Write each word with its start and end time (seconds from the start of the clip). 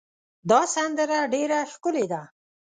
دا 0.49 0.61
سندره 0.73 1.19
ډېره 1.33 1.59
ښکلې 1.71 2.05
ده. 2.11 2.21